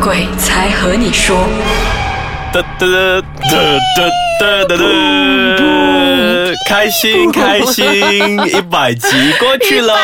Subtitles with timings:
[0.00, 1.46] 鬼才和你说，
[2.52, 4.00] 哒哒哒哒
[4.40, 6.09] 哒哒哒，
[6.68, 7.84] 开心开心，
[8.46, 9.08] 一百集
[9.38, 9.94] 过去了。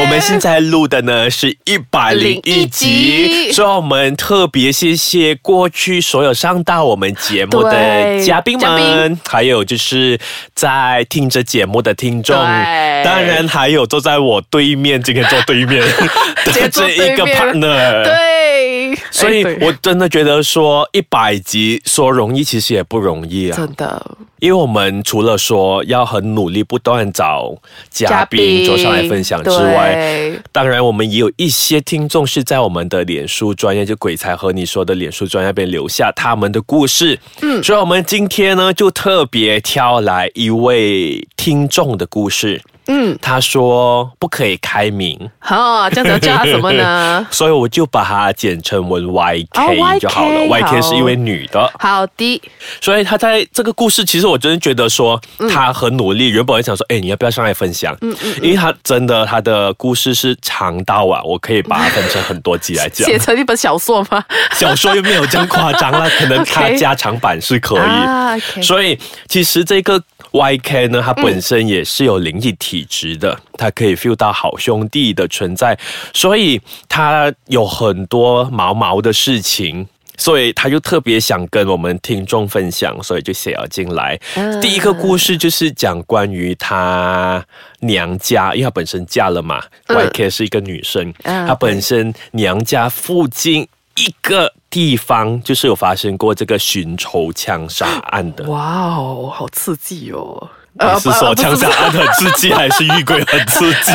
[0.00, 10.18] 我们现在录的呢是一百零一集，所以我们特别谢谢过去所有上到我们节目的嘉宾们，还有就是
[10.54, 23.56] 在听着节目的听众，当然还有坐在我对面，今天坐对面的 这一个 partner，对，所以我真的觉得说一百集说容易，其实也不容易啊。
[23.56, 24.02] 真的
[24.44, 27.56] 因为我们除了说要很努力，不断找
[27.88, 37.18] 嘉宾坐上来分享之外，对当然我们也有一些听众是在我们的脸书专业，就鬼才和你说的脸书专业那边留下他们的故事。
[37.40, 42.60] 嗯，所以我们今天呢就特别挑来一位听众的故事。
[42.86, 47.26] 嗯，他说不可以开名，好，这样子要叫他什么呢？
[47.32, 50.40] 所以我就把它简称为 YK、哦就好了。
[50.46, 51.72] YK YK 是一位女的。
[51.78, 52.42] 好的，
[52.80, 56.30] 所以他在这个故事，其实我真的觉得说嗯他很努力。
[56.30, 57.96] 原本我想说，哎，你要不要上来分享？
[58.02, 63.06] 嗯嗯，因为他真的他的故事是长到啊，我可以把它分成很多集来讲。
[63.08, 64.24] 写成一本小说吗？
[64.54, 67.80] 小说又没有这样夸张啦，可能他加长版是可以。
[67.80, 70.00] 啊，OK 所以其实这个
[70.34, 75.78] YK 呢，它本身也是有灵异体质的，它可以 feel 到好兄弟的存在，
[76.12, 79.86] 所以他有很多毛毛的事情。
[80.16, 84.16] 所以他就特别想跟我们听众分享，所以就写了进来。
[84.36, 87.44] 嗯第一个故事就是讲关于他
[87.80, 98.48] 娘家，因为她本身嫁了嘛、嗯 y k 是一个女生，嗯她本身娘家附近一个地方就是有发生过这个寻仇枪杀案的。
[98.48, 100.50] 哇哦，好刺激哦！
[100.94, 103.92] 你是说枪杀案很刺激，还是遇鬼很刺激？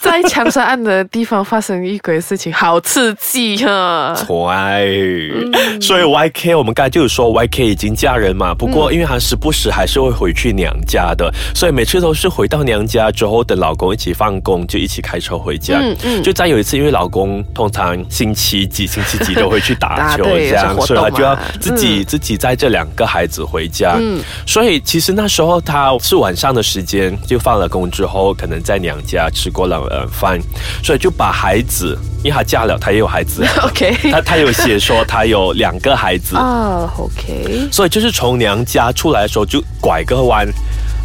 [0.00, 4.12] 在枪杀案的地方发生遇鬼的事情，好刺激哈！
[4.26, 15.78] 对，嗯所以 YK 我们刚才就有说 YK 已经嫁人嘛，不嗯过因为她时不时还是会回去娘家的，所以每次都是回到娘家之后，等老公一起放工就一起开车回家。
[15.80, 23.94] 嗯嗯就再有一次，因为老公通常星期几、星期几都会去打 球这样，所以他就要自己、自己载这两个孩子回家。
[24.00, 30.40] 嗯所以其实那时候他是晚上的时间，就放了工之后，可能在娘家吃过了晚饭，
[30.82, 33.46] 所以就把孩子，因为他嫁了，他也有孩子。
[33.62, 40.46] OK，他他有写说他有两个孩子，啊， OK，所以就是从娘家出来的时候就拐个弯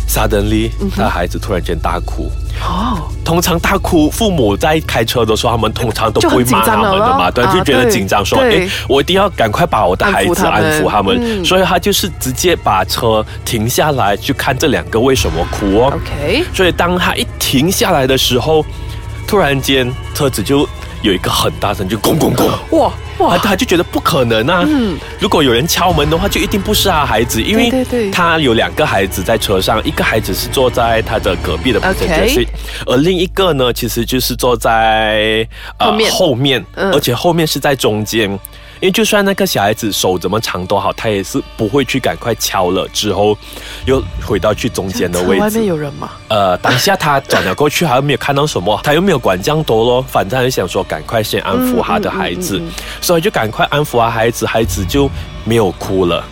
[0.08, 2.32] ，suddenly 他孩子突然间大哭。
[2.62, 8.66] 哦，通常大哭，父母在开车的时候，他们通常都不会骂他们的嘛，对，就觉得啊紧张，说，对。
[8.66, 15.94] 哎，我一定要赶快把我的孩子安安抚他们所以他就是直接把车停下来，去看这两个为什么哭哦。
[15.94, 18.64] OK，所以当他一停下来的时候，
[19.28, 20.68] 突然间车子就
[21.02, 22.48] 有一个很大声，就咣咣咣。
[22.78, 24.66] 哇他哇，他就觉得不可能啊！
[24.68, 24.98] 嗯。
[25.20, 27.72] 如果有人敲门的话，就一定不是他孩子，因为
[28.12, 32.48] 他有两个孩子在车上，一个孩子是坐在他的隔壁的 passenger OK
[32.88, 36.66] 而另一个呢，其实就是坐在呃后面。
[36.76, 38.40] 而且后面是在中间。
[38.82, 43.38] 因为就算那个小孩子手怎么长都好，他也是不会去赶快敲了之后
[43.86, 45.66] 又回到去中间的位置外面置。
[45.66, 46.10] 有人吗？
[46.30, 52.72] 呃，当下他转了过去，还没有看到什么，他又没有管这样多咯，反正他就想说赶快先安抚他的孩子，嗯嗯嗯
[53.02, 55.08] 所以就赶快安抚他孩子，孩子就
[55.46, 56.26] 没有哭了。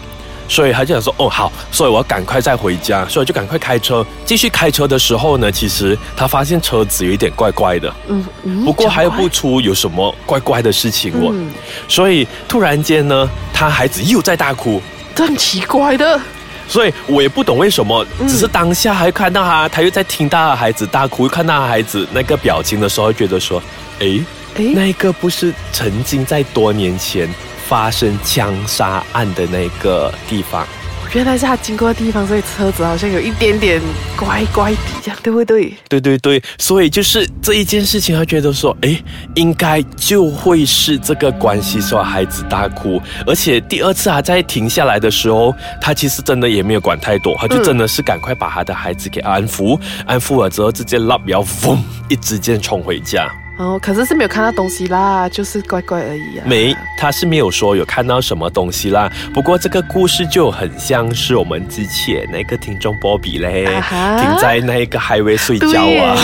[0.49, 4.05] 所以他就想说，哦好，所以我要赶快再回家，所以就赶快开车。
[4.25, 11.29] 继续开车的时候呢，其实他发现车子有一点怪怪的，嗯嗯不过还有不出有什么怪怪的事情哦。
[11.31, 11.51] 嗯。
[11.87, 14.83] 所以突然间呢，他孩子又在大哭，快
[15.15, 16.19] 这很奇怪的，
[16.67, 18.27] 所以我也不懂为什么，嗯。
[18.27, 23.61] 只是当下还看到他，他又在听到他孩子大哭，看到他孩子那个表情的时候，觉得说，
[23.99, 24.23] 诶，
[24.55, 24.73] 诶？
[24.73, 27.29] 那个不是曾经在多年前
[27.69, 30.67] 发生枪杀案的那个地方。
[31.13, 33.81] 原来是他经过的地方，所以车子好像有一点点
[34.15, 35.73] 乖乖的，这样对不对？
[35.87, 39.03] 对对对，所以就是这一件事情，他觉得说，诶，
[39.33, 45.51] 应该就会是这个关系，说孩子大哭，而且第二次他在停下来的时候，
[45.81, 53.27] 他其实真的也没有管太多，他就真的是赶快把他的孩子给安抚，安抚了之后直接拉然后嗡，一支箭冲回家。
[53.59, 56.45] 哦，可是是没有看到东西啦，就是怪怪而已啊。
[56.45, 59.11] 没，他是没有说有看到什么东西啦。
[59.33, 66.15] 不过这个故事就很像是我们之前那个听众波比嘞，啊停在那个 highway 睡觉对啊。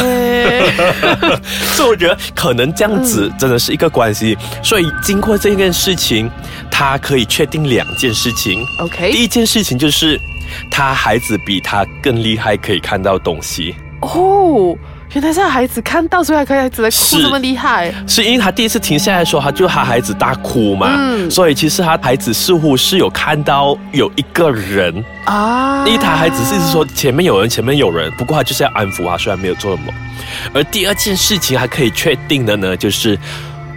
[1.75, 4.37] 所以 我觉得可能这样子真的是一个关系。
[4.63, 6.31] 所以经过这件事情，
[6.71, 8.65] 他可以确定两件事情。
[8.77, 10.17] 第 OK，第一件事情就是
[10.71, 13.75] 他孩子比他更厉害，可以看到东西。
[13.99, 14.77] 哦，
[15.15, 17.89] 原来是他孩子看到，所以他孩子在哭是这么厉害。
[18.05, 29.93] 是因为他第一次停下来的时候，他就他孩子大哭嘛，嗯所以其实他孩子似乎是有看到有一个人，啊因为他孩子是一直说前面有人，前面有人，不过他就是要安抚他，虽然没有做什么。
[30.53, 33.17] 而第二件事情还可以确定的呢，就是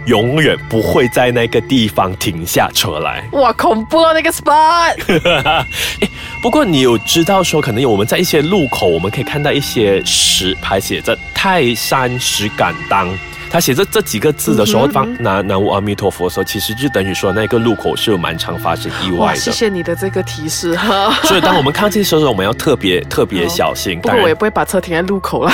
[0.07, 3.23] 永远不会在那个地方停下车来。
[3.31, 4.93] 哇，恐怖啊那个 spot！
[6.01, 6.09] 诶
[6.41, 13.07] 不过你有知道说，可能有我们在一些路口，我们可以看到一些石牌写着“泰山石敢当”。
[13.49, 19.39] 他写这这几个字的时候，嗯放南南无阿弥陀佛的时候，其实就等于说那个路口是有蛮常发生意，外的。
[19.39, 21.11] 谢谢你的这个提示哈。
[21.23, 23.99] 所以当我们看到这些时候，我们要特别特别小心。
[24.01, 25.51] 不过我也，不会把车停在路口了。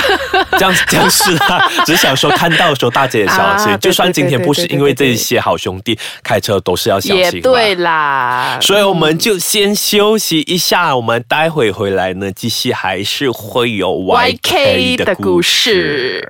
[0.58, 3.68] 这样 这样是啦，只是想说看到的时候大家也小心。
[3.68, 16.28] 啊就算今天不是因为这些好兄弟开车都是要小心也对啦，所以我们就先休息一下，我们待会回来呢，继续还是会有 YK 的故事事。。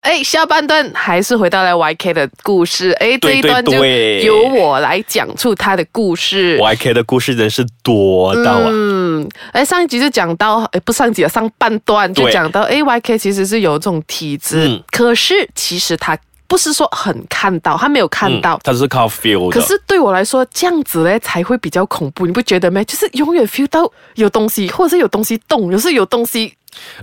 [0.00, 2.90] 哎，下半段还是回到了 YK 的故事。
[3.00, 6.58] 哎，这一段就对由我来讲出他的故事。
[6.58, 8.68] YK 的故事真是多到啊！
[8.70, 9.03] 嗯，
[9.52, 16.16] 哎，上一集就讲到，哎，不上集啊，上半段就讲到，，A Y K 其实是有这种体质，嗯可是其实他
[16.46, 18.56] 不是说很看到，他没有看到。
[18.56, 19.60] 嗯他是靠 feel 的。
[19.60, 22.82] 可是对我来说，这样子嘞才会比较恐怖，你不觉得吗？
[22.84, 26.54] 就是永远 feel 到有东西，或者是有东西动，有时有东西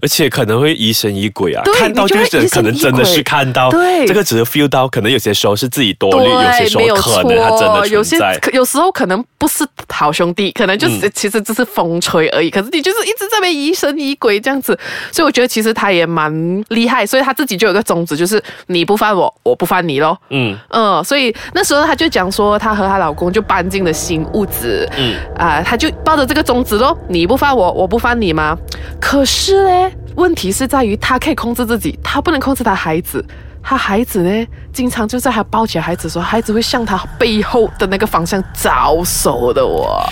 [0.01, 8.17] 而且可能会疑神疑鬼啊，看到就是可能真的是看到，对这个只是 feel 到，可能有些时候是自己多虑，有些时候可能他真的有些。
[8.41, 12.49] 可有时候可能不是好兄弟，可能就是、嗯其实只是风吹而已。
[12.49, 14.77] 可是你就是一直在那边疑神疑鬼这样子，
[15.11, 16.31] 所以我觉得其实他也蛮
[16.69, 20.17] 厉害，所以他自己就有个宗旨，就是你不犯我，我不犯你咯。
[20.29, 28.57] 嗯嗯，所以那时候他就讲说，她和她老公就搬进了新屋子，嗯啊、他就抱着这个宗旨咯，你不犯我，我不犯你吗？
[28.99, 29.60] 可是
[30.15, 33.25] 问题是在于他可以控制自己，他不能控制他孩子。
[33.63, 40.03] 他孩子呢，经常就在他抱起孩子的时候，孩子会向他背后的那个方向招手的哇，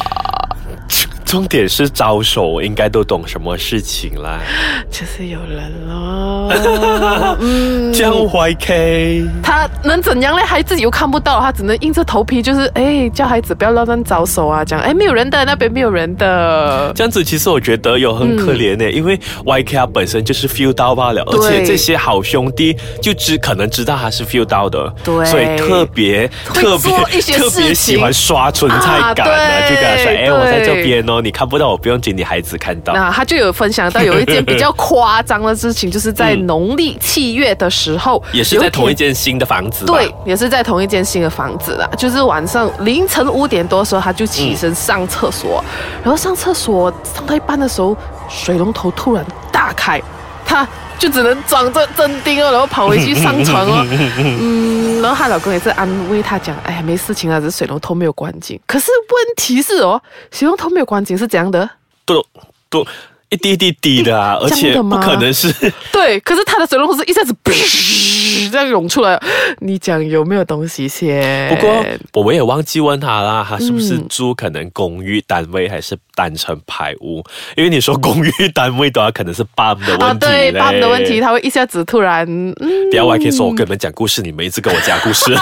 [1.29, 4.39] 重点是招手，应该都懂什么事情啦。
[4.89, 6.49] 就是有人咯。
[7.39, 10.43] 嗯，这样 YK，他能怎样呢？
[10.43, 16.91] 孩子又看不到，他只能硬着头皮，就是哎，叫孩子不要乱乱招手啊，讲哎没有人的，那边没有人的。
[16.95, 19.15] 这样子其实我觉得有很可怜呢，因为
[19.45, 26.91] YK 他本身就是 feel 到罢了，而且这些好兄弟就只可能知道他是 feel 到的，对所以特别特别
[27.21, 32.93] 特别喜欢刷存在感啊啊，就跟他说，对哎，我在这边哦，你看不到我，不用紧，你孩子看到。
[32.93, 38.99] 那他就有分享到有一件比较夸张的事情，就是在农历七月的时候， 也是在同一。
[38.99, 41.89] 间新的房子，对，也是在同一间新的房子啦。
[41.97, 45.63] 就是晚上凌晨五点多的时候，他就起身上厕所，
[46.03, 47.95] 然后上厕所上到一半的时候，
[48.27, 50.01] 水龙头突然打开，
[50.45, 50.67] 他
[50.99, 53.87] 就只能装着镇定哦，然后跑回去上床哦。
[54.19, 59.99] 嗯，然后她老公也是安慰她讲：“哎呀，没事情啊，只是水龙头没有关紧。”可是问题是哦，
[60.31, 61.67] 水龙头没有关紧是怎样的？
[62.05, 62.23] 都
[62.69, 62.85] 都
[63.29, 65.53] 一滴一滴滴的啊， 而且不可能是
[65.93, 69.19] 对，可是他的水龙头是一下子噗这样涌出来，
[69.61, 71.47] 你讲有没有东西先？
[71.49, 77.23] 不过我们也忘记问他啦，他是不是嗯租可能公寓单位还是单层排屋？
[77.55, 82.55] 因为你说公寓单位的话，可能是 BAM 的啊，问题对嘞 BAM 的问题，他会一下子突然，嗯，
[82.89, 85.35] 等一下我还可以说我跟你们讲故事，你们一直跟我讲故事。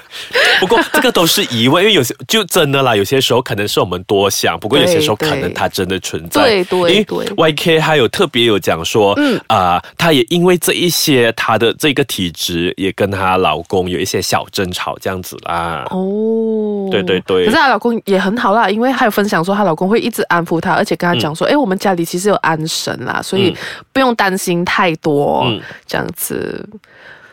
[0.60, 6.42] 不过这个都是疑问，因为有些就真的啦，有些时候可能是我们多想，不过有些时候可能它真的存在。
[6.42, 7.26] 对对对。
[7.26, 9.32] YK 还有特别有讲说，嗯。
[9.32, 15.86] 嗯啊、他也因为这一些他的这个体质，也跟她老公有一些小争吵这样子啦。
[15.90, 17.44] 哦，对对对。
[17.44, 23.56] 可是她老公也很好啦，因为还有分享说她老公会一直安抚她，而且跟她讲说，哎、我们家里其实有安神啦，所以嗯。
[23.92, 25.60] 不用担心太多，嗯。
[25.86, 26.68] 这样子。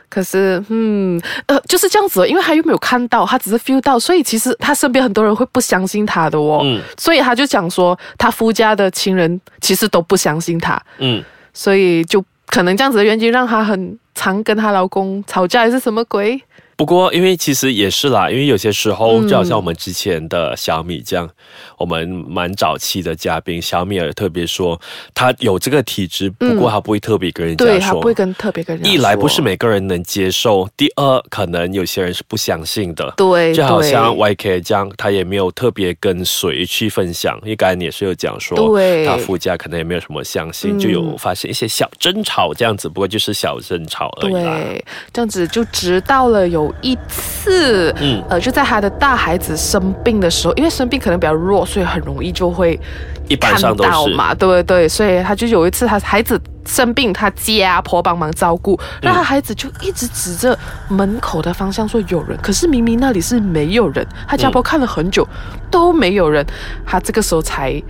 [0.10, 6.62] 可是，嗯，呃，就是这样子哦，因为他又没有看到，他只是 feel 到，所以其实他身边很多人会不相信他的哦。
[6.64, 11.24] 嗯所以他就讲说，他夫家的亲人其实都不相信他，嗯，
[11.54, 16.42] 所以就可能这样子的原因让她很常跟她老公吵架，还是什么鬼？
[16.80, 21.30] 不过，因为其实也是啦，因为有些时候，嗯就好像我们之前的小米这样，
[21.78, 24.80] 我们蛮早期的嘉宾小米也特别说，
[25.14, 28.02] 他有这个体质，不过他不会特别跟人家嗯对他不说。
[28.04, 33.14] 会跟特别跟人家一来不是每个人能接受，第二可能有些人是不相信的。
[33.18, 44.58] 对，就好像 YK 这样，他也没有特别跟谁去分享，因为刚才你也是有讲说，对他夫家可能也没有什么相信，嗯就有发生一些小争吵这样子，不过就是小争吵而已啦。
[44.64, 48.24] 对，这样子就直到了有有一次，嗯。
[48.30, 52.80] 呃，就在他的大孩子生病的时候，因为生病可能比较弱，所以很容易就会
[53.28, 53.90] 一般看上都是。
[53.90, 60.58] 到嘛，对对对，所以他就有一次他孩子生病，他家婆帮忙照顾，那他孩子就一直指着
[60.88, 65.28] 门口的方向说有人，可是明明那里是没有人，他家婆看了很久、
[65.72, 66.46] 都没有人，
[66.86, 67.82] 他这个时候才。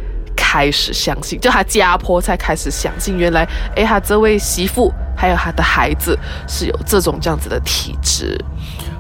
[0.42, 3.46] 开始相信，就他家婆才开始相信，原来，
[3.76, 8.40] 哎，他这位媳妇还有他的孩子是有这种这样子的体质。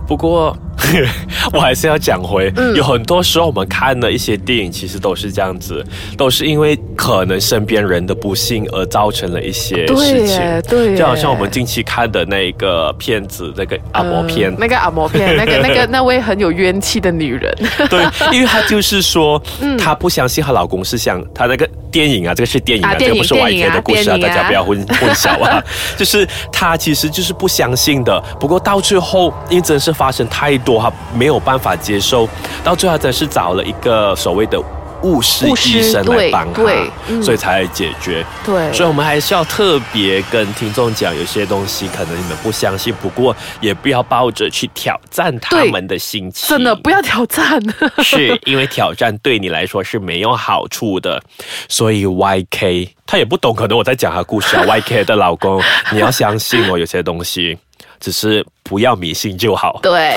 [0.05, 0.55] 不过，
[1.53, 2.75] 我还是要讲回，嗯。
[2.75, 5.85] 有很多时候我们看的一些电影，其实都是这样子，
[6.17, 10.27] 都是因为可能身边人的不幸而造成了一些事情。
[10.27, 10.97] 耶，对耶。
[10.97, 17.53] 就好像我们近期看的那个片子，那个阿嬷片，呃那个按摩片， 那个那个那位很有冤气的女人，
[17.89, 19.77] 对，因为她就是说，嗯。
[19.77, 24.17] 她不相信她老公是像她那个电影啊，这个是电影啊，这个不是 YK 啊的故事啊，啊。
[24.21, 25.63] 大家不要混混淆啊。
[25.97, 32.27] 就是她其实就是不相信的，不过到最后，因为真的是发生太多，她没有办法接受，
[32.63, 34.61] 到最后她真是找了一个所谓的。
[35.01, 36.61] 巫师巫师医生来对帮他，
[37.07, 38.21] 嗯所以才来解决。
[38.45, 46.49] 对所以我们还是要特别跟听众讲，有些东西可能你们不相信，不过也不要抱着去挑战他对们的心情。
[46.49, 47.63] 真的不要挑战。
[48.03, 51.23] 是因为挑战对你来说是没有好处的，
[51.69, 54.65] 所以 YK 他也不懂，可能我在讲他故事啊。
[54.65, 57.57] YK 的老公，你要相信我，有些东西
[57.99, 59.79] 只是不要迷信就好。
[59.81, 60.15] 对，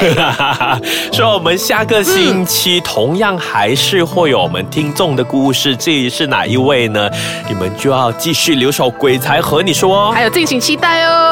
[1.12, 5.76] 所以，我们下个星期同样还是会有我们听众的故事。
[5.76, 7.10] 至于是哪一位呢？
[7.48, 10.12] 你们就要继续留守鬼才和你说哦。
[10.12, 11.31] 还有敬请期待哦。